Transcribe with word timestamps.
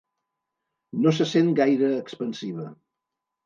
No 1.03 1.13
se 1.19 1.29
sent 1.33 1.53
gaire 1.61 1.93
expansiva. 2.01 2.69